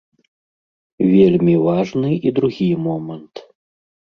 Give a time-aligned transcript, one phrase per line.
[1.11, 3.33] Вельмі важны і другі момант.